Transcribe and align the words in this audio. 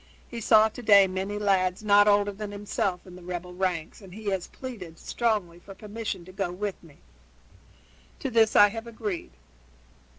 He 0.27 0.41
saw 0.41 0.67
to 0.67 0.81
day 0.81 1.05
many 1.05 1.37
lads 1.37 1.83
not 1.83 2.07
older 2.07 2.31
than 2.31 2.49
himself 2.51 3.05
in 3.05 3.15
the 3.15 3.21
rebel 3.21 3.53
ranks, 3.53 4.01
and 4.01 4.15
he 4.15 4.31
has 4.31 4.47
pleaded 4.47 4.97
strongly 4.97 5.59
for 5.59 5.75
permission 5.75 6.25
to 6.25 6.31
go 6.31 6.51
with 6.51 6.81
me. 6.81 6.97
To 8.17 8.31
this 8.31 8.55
I 8.55 8.69
have 8.69 8.87
agreed. 8.87 9.29